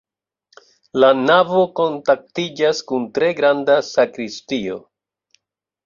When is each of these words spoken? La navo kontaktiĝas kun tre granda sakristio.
La 1.03 1.11
navo 1.17 1.61
kontaktiĝas 1.81 2.83
kun 2.91 3.07
tre 3.19 3.31
granda 3.43 3.79
sakristio. 3.93 4.85